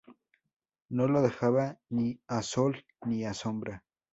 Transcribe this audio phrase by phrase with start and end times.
[0.89, 3.83] No lo dejaba ni a sol ni a sombra